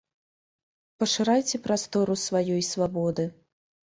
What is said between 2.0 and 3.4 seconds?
сваёй свабоды.